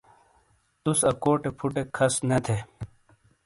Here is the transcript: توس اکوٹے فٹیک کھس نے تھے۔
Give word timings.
توس 0.83 0.99
اکوٹے 1.11 1.49
فٹیک 1.57 1.87
کھس 1.97 2.13
نے 2.27 2.37
تھے۔ 2.45 2.57